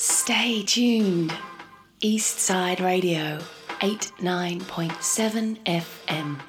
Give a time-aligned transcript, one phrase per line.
[0.00, 1.34] Stay tuned.
[2.00, 3.38] East Side Radio,
[3.80, 6.40] 89.7 FM.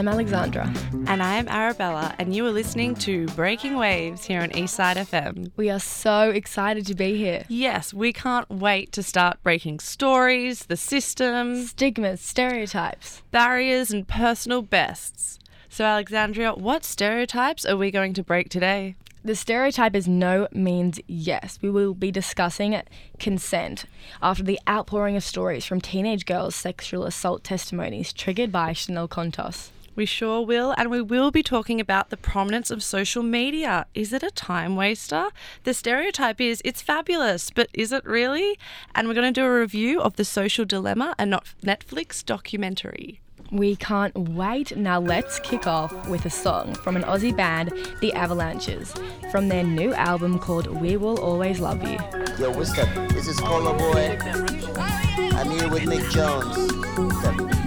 [0.00, 0.72] I'm Alexandra.
[1.08, 5.50] And I am Arabella, and you are listening to Breaking Waves here on Eastside FM.
[5.58, 7.44] We are so excited to be here.
[7.50, 13.20] Yes, we can't wait to start breaking stories, the system, Stigmas, stereotypes.
[13.30, 15.38] barriers, and personal bests.
[15.68, 18.96] So, Alexandria, what stereotypes are we going to break today?
[19.22, 21.58] The stereotype is no means yes.
[21.60, 22.80] We will be discussing
[23.18, 23.84] consent
[24.22, 29.72] after the outpouring of stories from teenage girls' sexual assault testimonies triggered by Chanel Contos.
[29.96, 33.86] We sure will, and we will be talking about the prominence of social media.
[33.94, 35.28] Is it a time waster?
[35.64, 38.58] The stereotype is it's fabulous, but is it really?
[38.94, 43.20] And we're going to do a review of The Social Dilemma, a not- Netflix documentary.
[43.50, 44.76] We can't wait.
[44.76, 48.94] Now let's kick off with a song from an Aussie band, The Avalanches,
[49.32, 51.98] from their new album called We Will Always Love You.
[52.38, 52.88] Yo, what's up?
[53.10, 55.34] This is Cola Boyy.
[55.34, 57.59] I'm here with Mick Jones.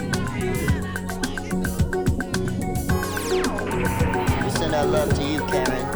[4.73, 5.92] Our love to you, Karen.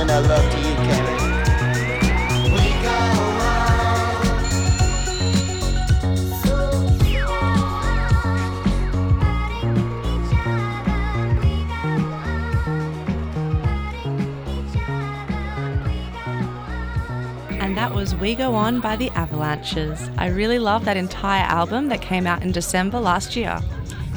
[0.00, 0.80] Send our love to you,
[17.76, 20.10] that was We Go On by the Avalanches.
[20.18, 23.58] I really love that entire album that came out in December last year.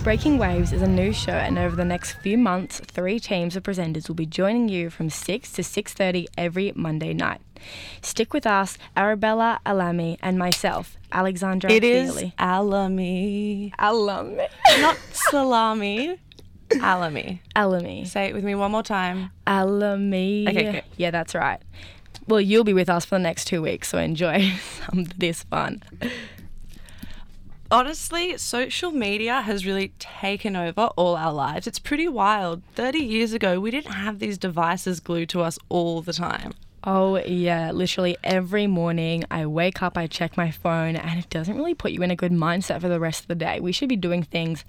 [0.03, 3.63] Breaking Waves is a new show, and over the next few months, three teams of
[3.63, 7.39] presenters will be joining you from 6 to 6:30 every Monday night.
[8.01, 12.33] Stick with us, Arabella Alami, and myself, Alexandra It is Feely.
[12.37, 13.73] Alami.
[13.79, 14.47] Alami.
[14.81, 16.19] Not salami.
[16.69, 17.39] Alami.
[17.55, 18.05] Alami.
[18.05, 19.31] Say it with me one more time.
[19.47, 20.49] Alami.
[20.49, 20.83] Okay, good.
[20.97, 21.61] Yeah, that's right.
[22.27, 24.51] Well, you'll be with us for the next two weeks, so enjoy
[24.85, 25.81] some of this fun.
[27.71, 31.65] Honestly, social media has really taken over all our lives.
[31.65, 32.61] It's pretty wild.
[32.75, 36.53] 30 years ago, we didn't have these devices glued to us all the time.
[36.85, 37.71] Oh, yeah.
[37.71, 41.93] Literally every morning I wake up, I check my phone, and it doesn't really put
[41.93, 43.61] you in a good mindset for the rest of the day.
[43.61, 44.65] We should be doing things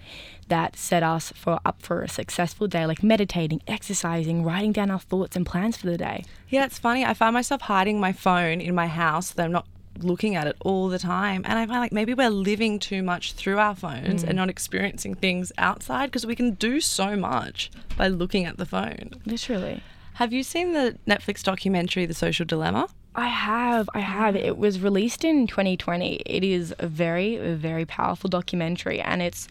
[0.47, 5.01] that set us for up for a successful day, like meditating, exercising, writing down our
[5.01, 6.25] thoughts and plans for the day.
[6.49, 7.05] Yeah, it's funny.
[7.05, 9.67] I find myself hiding my phone in my house so that I'm not
[9.99, 11.43] looking at it all the time.
[11.45, 14.37] And I find like maybe we're living too much through our phones and mm.
[14.37, 19.11] not experiencing things outside because we can do so much by looking at the phone.
[19.25, 19.83] Literally.
[20.15, 22.87] Have you seen the Netflix documentary, The Social Dilemma?
[23.17, 24.37] I have, I have.
[24.37, 26.23] It was released in 2020.
[26.25, 29.49] It is a very, very powerful documentary, and it's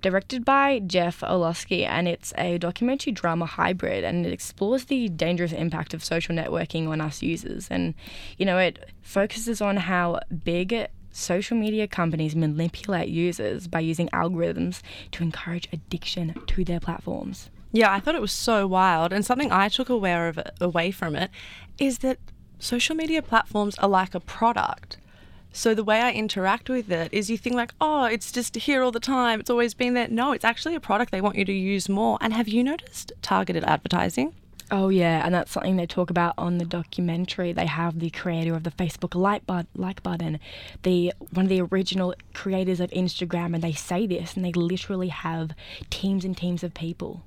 [0.00, 5.52] directed by Jeff Orlowski, and it's a documentary drama hybrid, and it explores the dangerous
[5.52, 7.68] impact of social networking on us users.
[7.68, 7.92] And,
[8.38, 14.80] you know, it focuses on how big social media companies manipulate users by using algorithms
[15.12, 17.50] to encourage addiction to their platforms.
[17.76, 19.12] Yeah, I thought it was so wild.
[19.12, 21.30] And something I took aware of away from it
[21.78, 22.16] is that
[22.58, 24.96] social media platforms are like a product.
[25.52, 28.82] So the way I interact with it is you think like, oh, it's just here
[28.82, 29.40] all the time.
[29.40, 30.08] It's always been there.
[30.08, 32.16] No, it's actually a product they want you to use more.
[32.22, 34.34] And have you noticed targeted advertising?
[34.70, 37.52] Oh yeah, and that's something they talk about on the documentary.
[37.52, 40.40] They have the creator of the Facebook like, but- like button,
[40.82, 45.08] the one of the original creators of Instagram, and they say this, and they literally
[45.08, 45.50] have
[45.90, 47.22] teams and teams of people.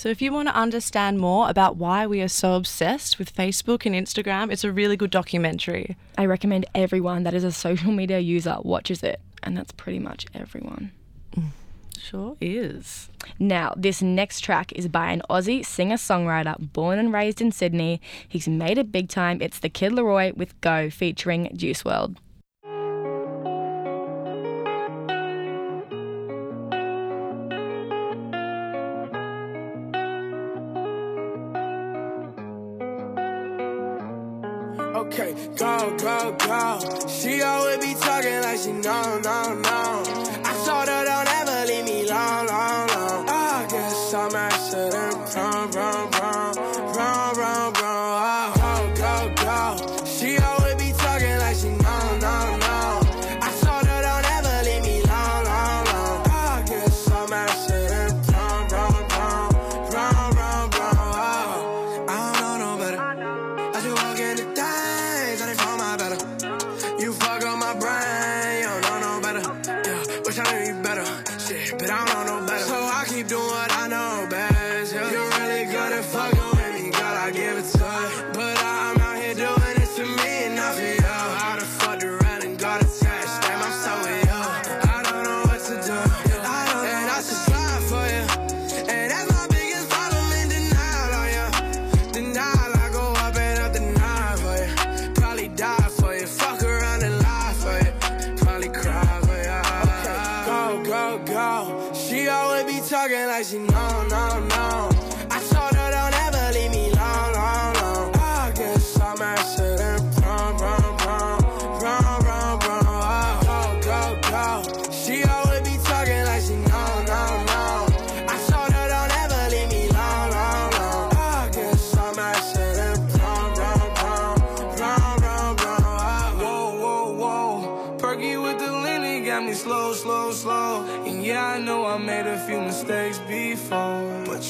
[0.00, 3.84] So if you want to understand more about why we are so obsessed with Facebook
[3.84, 5.94] and Instagram, it's a really good documentary.
[6.16, 10.24] I recommend everyone that is a social media user watches it, and that's pretty much
[10.32, 10.92] everyone.
[11.36, 11.50] Mm,
[11.98, 13.10] sure is.
[13.38, 18.00] Now, this next track is by an Aussie singer songwriter born and raised in Sydney.
[18.26, 19.42] He's made it big time.
[19.42, 22.16] It's the Kid LAROI with Go featuring Juice WRLD.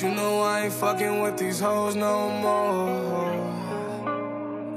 [0.02, 3.36] You know I ain't fucking with these hoes no more.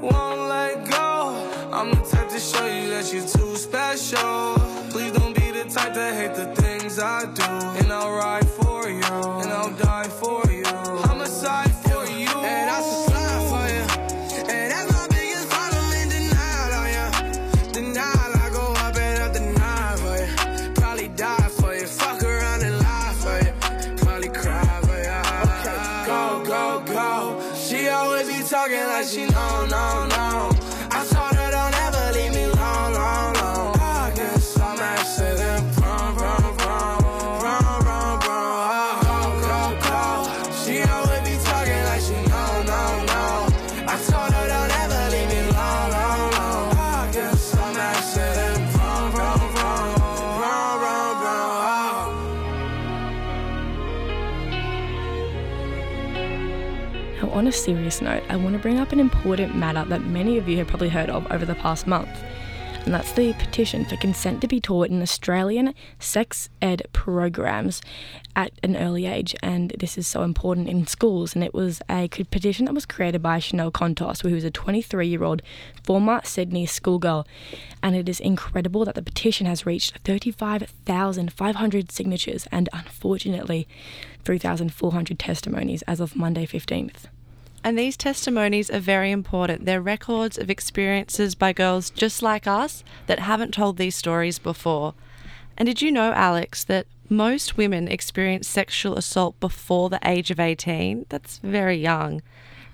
[0.02, 1.70] Won't let go.
[1.72, 4.54] I'm the type to show you that you're too special.
[4.90, 7.42] Please don't be the type to hate the things I do.
[7.80, 9.02] And I'll ride for you.
[9.02, 9.74] And I'll
[57.30, 60.48] on a serious note, I want to bring up an important matter that many of
[60.48, 62.10] you have probably heard of over the past month.
[62.84, 67.80] And that's the petition for consent to be taught in Australian sex ed programs
[68.36, 69.34] at an early age.
[69.42, 71.34] And this is so important in schools.
[71.34, 75.08] And it was a petition that was created by Chanel Contos, who is a 23
[75.08, 75.40] year old
[75.82, 77.26] former Sydney schoolgirl.
[77.82, 83.66] And it is incredible that the petition has reached 35,500 signatures and unfortunately
[84.24, 87.06] 3,400 testimonies as of Monday 15th.
[87.64, 89.64] And these testimonies are very important.
[89.64, 94.92] They're records of experiences by girls just like us that haven't told these stories before.
[95.56, 100.38] And did you know, Alex, that most women experience sexual assault before the age of
[100.38, 101.06] 18?
[101.08, 102.20] That's very young.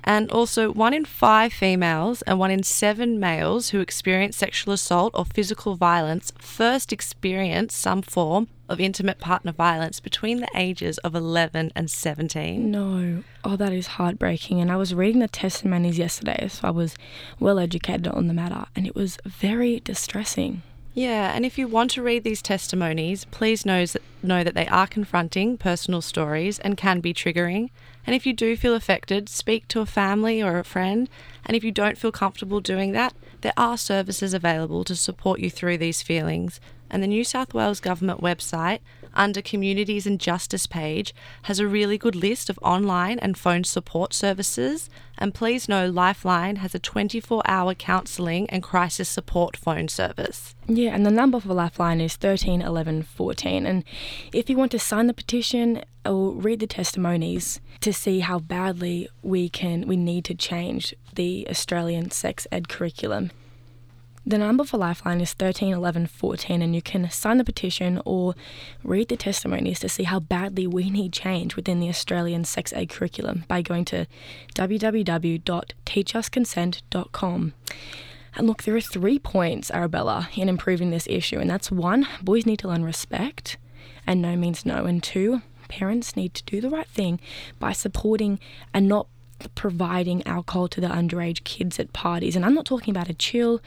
[0.05, 5.13] And also, one in five females and one in seven males who experience sexual assault
[5.15, 11.15] or physical violence first experience some form of intimate partner violence between the ages of
[11.15, 12.71] 11 and 17.
[12.71, 13.25] No.
[13.45, 14.61] Oh, that is heartbreaking.
[14.61, 16.97] And I was reading the testimonies yesterday, so I was
[17.41, 20.63] well educated on the matter, and it was very distressing.
[20.95, 23.85] Yeah, and if you want to read these testimonies, please know,
[24.23, 27.71] know that they are confronting personal stories and can be triggering.
[28.07, 31.09] And if you do feel affected, speak to a family or a friend.
[31.45, 35.51] And if you don't feel comfortable doing that, there are services available to support you
[35.51, 36.61] through these feelings.
[36.91, 38.81] And the New South Wales Government website,
[39.15, 44.13] under Communities and Justice page, has a really good list of online and phone support
[44.13, 44.91] services.
[45.21, 50.55] And please know Lifeline has a 24 hour counselling and crisis support phone service.
[50.67, 53.67] Yeah, and the number for Lifeline is 13 11 14.
[53.67, 53.85] And
[54.33, 59.09] if you want to sign the petition or read the testimonies to see how badly
[59.23, 63.31] we can we need to change the Australian sex ed curriculum,
[64.27, 68.35] the number for Lifeline is 13 11 14, and you can sign the petition or
[68.85, 72.91] read the testimonies to see how badly we need change within the Australian sex ed
[72.91, 74.07] curriculum by going to
[74.55, 77.55] www.teachusconsent.com.
[78.37, 82.47] And look, there are three points, Arabella, in improving this issue, and that's one, boys
[82.47, 83.57] need to learn respect,
[84.07, 87.19] and no means no, and two, parents need to do the right thing
[87.59, 88.39] by supporting
[88.75, 89.09] and not
[89.55, 92.37] providing alcohol to the underage kids at parties.
[92.37, 93.61] And I'm not talking about a chill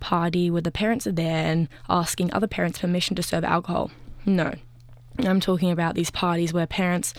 [0.00, 3.90] party where the parents are there and asking other parents permission to serve alcohol.
[4.26, 4.54] No.
[5.18, 7.14] I'm talking about these parties where parents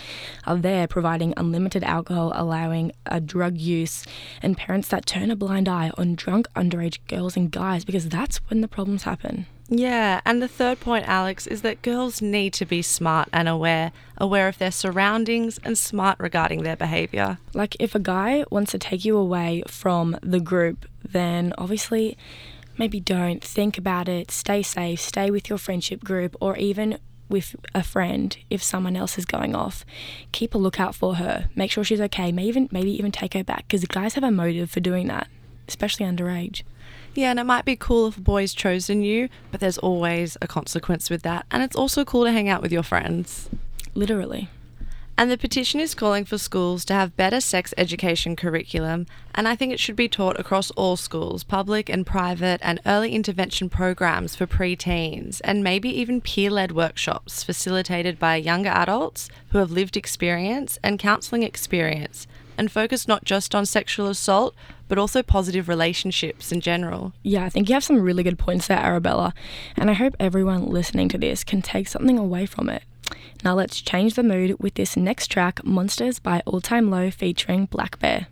[0.46, 4.06] are there providing unlimited alcohol, allowing a drug use,
[4.42, 8.38] and parents that turn a blind eye on drunk underage girls and guys because that's
[8.50, 9.46] when the problems happen.
[9.68, 13.92] Yeah, and the third point, Alex, is that girls need to be smart and aware,
[14.18, 17.40] aware of their surroundings and smart regarding their behaviour.
[17.54, 22.16] Like, if a guy wants to take you away from the group, then obviously
[22.78, 27.56] maybe don't think about it, stay safe, stay with your friendship group, or even with
[27.74, 29.84] a friend if someone else is going off.
[30.32, 31.50] Keep a lookout for her.
[31.56, 32.32] Make sure she's okay.
[32.32, 35.28] Maybe even maybe even take her back because guys have a motive for doing that,
[35.68, 36.62] especially underage.
[37.16, 40.48] Yeah, and it might be cool if a boy's chosen you, but there's always a
[40.48, 41.46] consequence with that.
[41.50, 43.50] And it's also cool to hang out with your friends.
[43.94, 44.50] Literally.
[45.18, 49.56] And the petition is calling for schools to have better sex education curriculum, and I
[49.56, 54.36] think it should be taught across all schools, public and private, and early intervention programs
[54.36, 59.96] for preteens, and maybe even peer led workshops facilitated by younger adults who have lived
[59.96, 64.54] experience and counselling experience, and focus not just on sexual assault,
[64.88, 67.14] but also positive relationships in general.
[67.24, 69.34] Yeah, I think you have some really good points there, Arabella,
[69.76, 72.84] and I hope everyone listening to this can take something away from it.
[73.44, 77.68] Now let's change the mood with this next track, Monsters by All Time Low featuring
[77.68, 78.28] blackbear.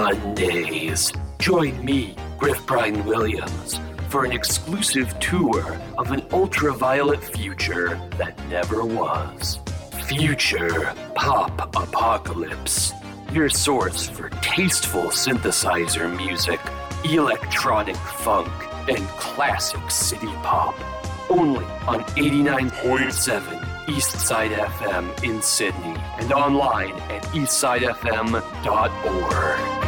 [0.00, 1.12] Mondays.
[1.38, 3.78] Join me, Griff Bryan Williams,
[4.08, 9.58] for an exclusive tour of an ultraviolet future that never was.
[10.06, 12.94] Future Pop Apocalypse.
[13.34, 16.60] Your source for tasteful synthesizer music,
[17.04, 18.50] electronic funk,
[18.88, 20.74] and classic city pop.
[21.28, 23.42] Only on 89.7
[23.84, 29.79] Eastside FM in Sydney and online at eastsidefm.org.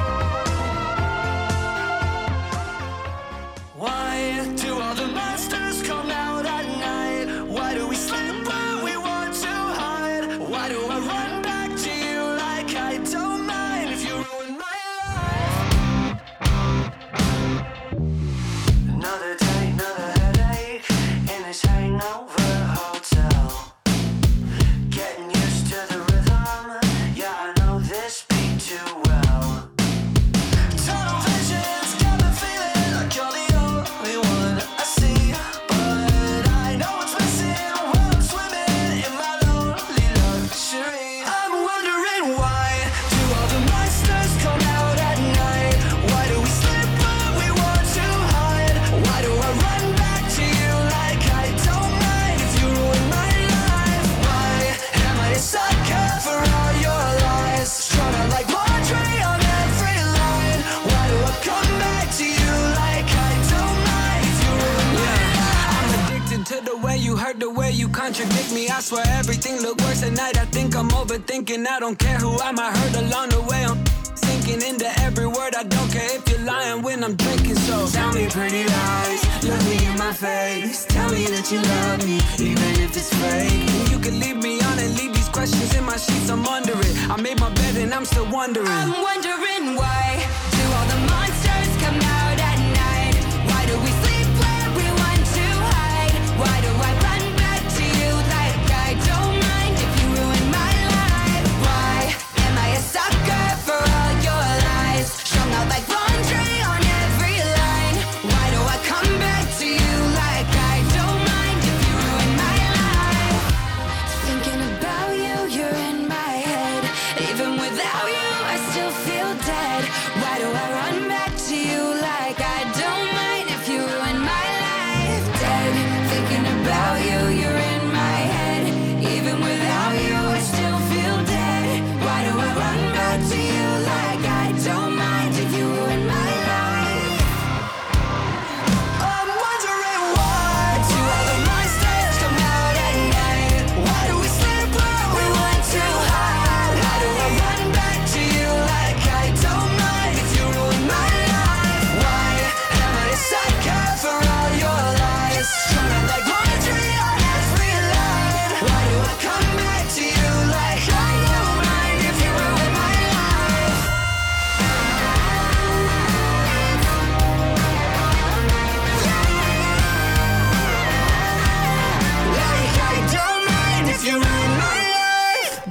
[68.73, 70.39] I swear everything look worse at night.
[70.39, 71.67] I think I'm overthinking.
[71.67, 73.65] I don't care who I might hurt along the way.
[73.65, 73.85] I'm
[74.17, 75.55] sinking into every word.
[75.55, 77.57] I don't care if you're lying when I'm drinking.
[77.57, 80.87] So tell me pretty lies, look me in my face.
[80.87, 83.91] Tell me that you love me, even if it's fake.
[83.93, 86.31] You can leave me on and leave these questions in my sheets.
[86.31, 87.11] I'm under it.
[87.11, 88.67] I made my bed and I'm still wondering.
[88.69, 90.12] I'm wondering why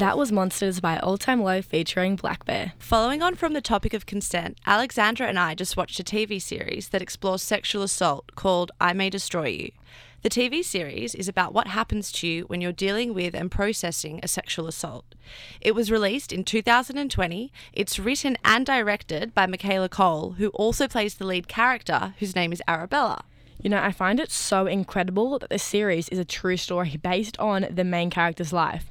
[0.02, 2.72] That was Monsters by All Time Low featuring blackbear.
[2.80, 6.90] Following on from the topic of consent, Alexandra and I just watched a TV series
[6.90, 9.72] that explores sexual assault called I May Destroy You.
[10.24, 14.20] The TV series is about what happens to you when you're dealing with and processing
[14.24, 15.06] a sexual assault.
[15.62, 17.54] It was released in 2020.
[17.72, 22.52] It's written and directed by Michaela Coel, who also plays the lead character, whose name
[22.52, 23.24] is Arabella.
[23.62, 27.38] You know, I find it so incredible that the series is a true story based
[27.40, 28.90] on the main character's life.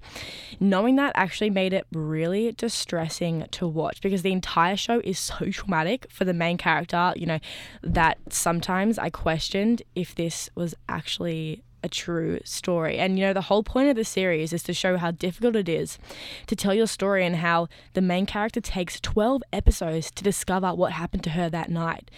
[0.60, 5.50] Knowing that actually made it really distressing to watch because the entire show is so
[5.50, 7.40] traumatic for the main character, you know,
[7.82, 12.98] that sometimes I questioned if this was actually a true story.
[12.98, 15.68] And you know, the whole point of the series is to show how difficult it
[15.68, 15.98] is
[16.46, 20.92] to tell your story and how the main character takes 12 episodes to discover what
[20.92, 22.10] happened to her that night.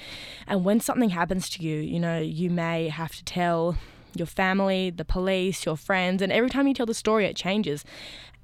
[0.47, 3.77] And when something happens to you, you know, you may have to tell
[4.15, 7.85] your family, the police, your friends, and every time you tell the story, it changes.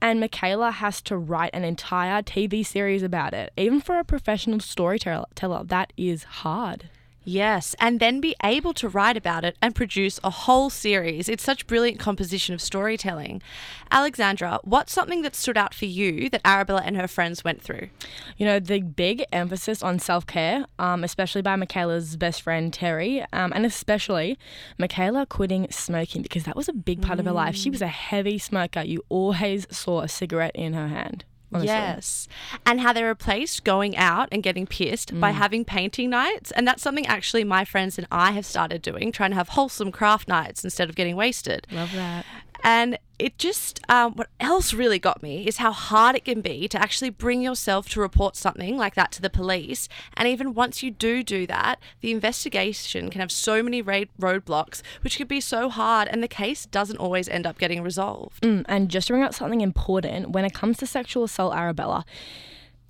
[0.01, 3.53] And Michaela has to write an entire TV series about it.
[3.57, 5.27] Even for a professional storyteller,
[5.65, 6.89] that is hard.
[7.29, 11.29] Yes, and then be able to write about it and produce a whole series.
[11.29, 13.43] It's such brilliant composition of storytelling.
[13.91, 17.91] Alexandra, what's something that stood out for you that Arabella and her friends went through?
[18.39, 23.23] You know, the big emphasis on self care, um, especially by Michaela's best friend Terry,
[23.35, 24.39] um, and especially
[24.79, 27.55] Michaela quitting smoking because that was a big part of her life.
[27.55, 28.81] She was a heavy smoker.
[28.81, 31.27] You always saw a cigarette in her hand.
[31.53, 31.69] Honestly.
[31.69, 32.29] Yes.
[32.67, 35.35] And how they replaced going out and getting pissed by mm.
[35.35, 36.51] having painting nights.
[36.53, 39.93] And that's something actually my friends and I have started doing, trying to have wholesome
[39.93, 41.67] craft nights instead of getting wasted.
[41.71, 42.25] Love that.
[42.65, 46.69] And it just, um, what else really got me is how hard it can be
[46.69, 49.89] to actually bring yourself to report something like that to the police.
[50.15, 55.17] And even once you do do that, the investigation can have so many roadblocks, which
[55.19, 58.43] could be so hard, and the case doesn't always end up getting resolved.
[58.43, 62.05] Mm, and just to bring out something important, when it comes to sexual assault, Arabella,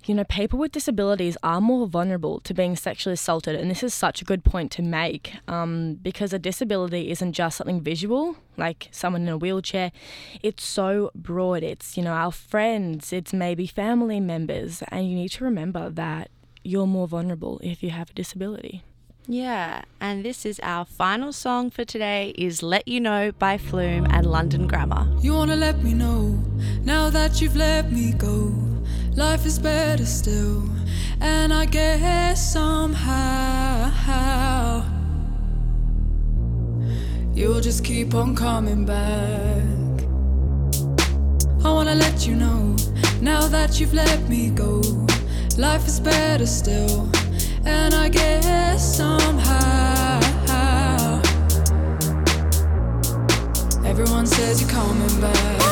[0.09, 3.93] you know, people with disabilities are more vulnerable to being sexually assaulted, and this is
[3.93, 8.87] such a good point to make um, because a disability isn't just something visual, like
[8.89, 9.91] someone in a wheelchair.
[10.41, 11.61] It's so broad.
[11.61, 16.31] It's, you know, our friends, it's maybe family members, and you need to remember that
[16.63, 18.83] you're more vulnerable if you have a disability.
[19.27, 24.07] Yeah, and this is our final song for today is Let You Know by Flume
[24.09, 25.07] and London Grammar.
[25.21, 26.43] You wanna let me know
[26.81, 28.68] now that you've let me go.
[29.15, 30.63] Life is better still,
[31.19, 33.91] and I guess somehow
[37.33, 39.63] you'll just keep on coming back.
[41.65, 42.75] I wanna let you know
[43.21, 44.81] now that you've let me go.
[45.57, 47.09] Life is better still,
[47.65, 50.21] and I guess somehow
[53.85, 55.68] everyone says you're coming back.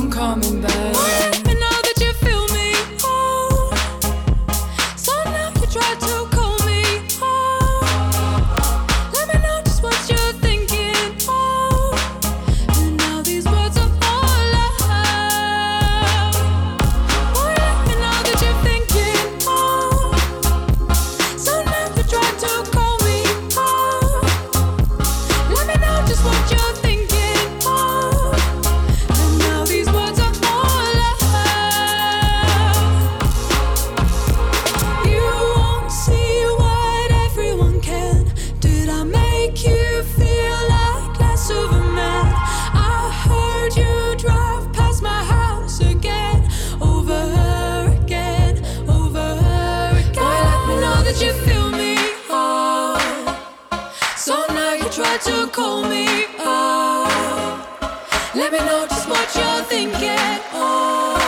[0.00, 0.99] Keep coming back.
[55.10, 56.06] Now you to call me.
[56.38, 57.06] Oh,
[58.34, 60.40] let me know just what you're thinking.
[60.52, 61.19] Oh,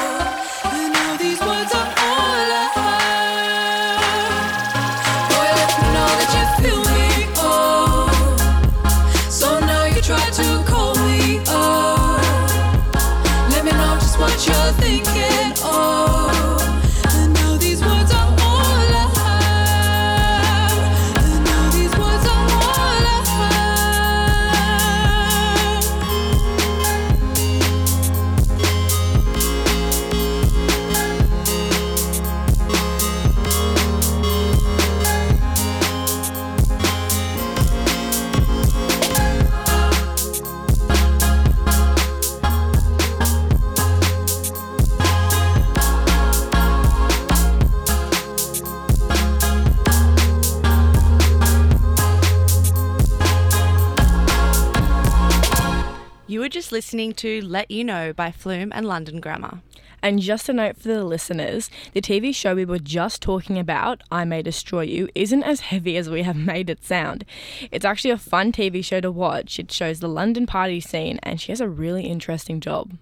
[56.73, 59.61] listening to Let You Know by Flume and London Grammar.
[60.03, 64.03] And just a note for the listeners the TV show we were just talking about,
[64.11, 67.27] I May Destroy You, isn't as heavy as we have made it sound.
[67.71, 69.59] It's actually a fun TV show to watch.
[69.59, 72.93] It shows the London party scene, and she has a really interesting job.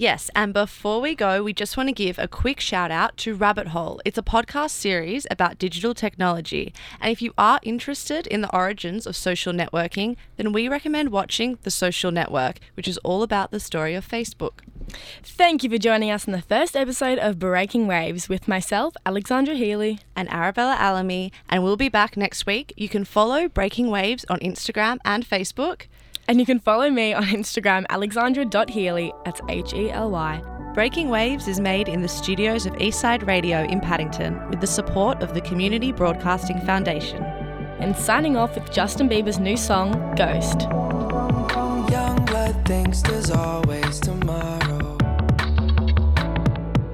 [0.00, 3.34] Yes, and before we go, we just want to give a quick shout out to
[3.34, 4.00] Rabbit Hole.
[4.02, 6.72] It's a podcast series about digital technology.
[7.02, 11.58] And if you are interested in the origins of social networking, then we recommend watching
[11.64, 14.60] The Social Network, which is all about the story of Facebook.
[15.22, 19.54] Thank you for joining us in the first episode of Breaking Waves with myself, Alexandra
[19.54, 19.98] Healy.
[20.16, 22.72] And Arabella Alamy, and we'll be back next week.
[22.74, 25.88] You can follow Breaking Waves on Instagram and Facebook.
[26.30, 30.40] And you can follow me on Instagram, alexandra.healy, that's H E L Y.
[30.74, 35.24] Breaking Waves is made in the studios of Eastside Radio in Paddington with the support
[35.24, 37.20] of the Community Broadcasting Foundation.
[37.80, 40.60] And signing off with Justin Bieber's new song, Ghost.
[41.90, 44.98] Young blood thinks there's always tomorrow.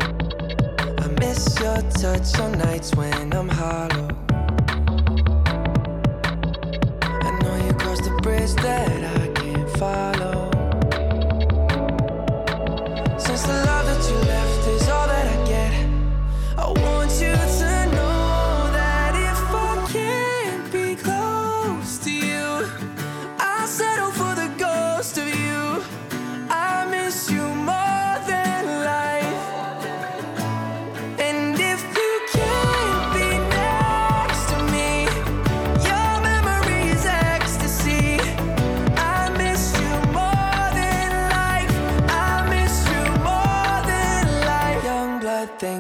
[0.01, 4.09] I miss your touch on nights when I'm hollow.
[7.03, 9.16] I know you crossed the bridge that I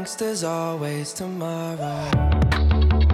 [0.06, 3.05] thinks there's always tomorrow.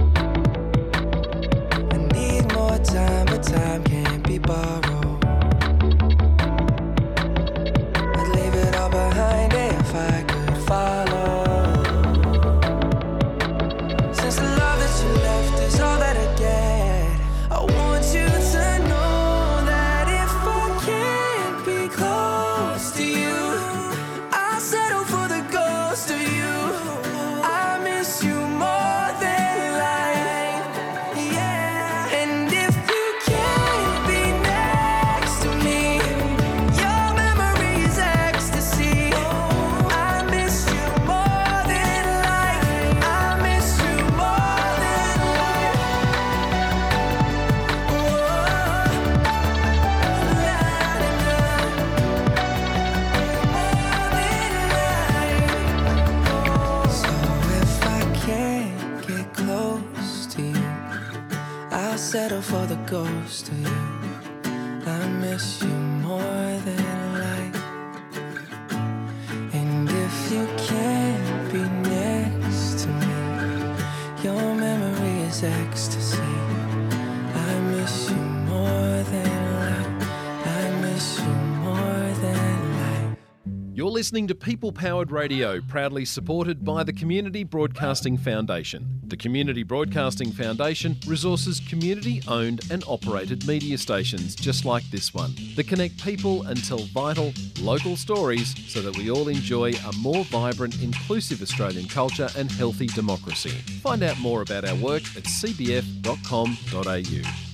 [84.02, 89.00] Listening to People Powered Radio, proudly supported by the Community Broadcasting Foundation.
[89.04, 95.36] The Community Broadcasting Foundation resources community owned and operated media stations just like this one
[95.54, 100.24] that connect people and tell vital, local stories so that we all enjoy a more
[100.24, 103.50] vibrant, inclusive Australian culture and healthy democracy.
[103.84, 107.51] Find out more about our work at cbf.com.au.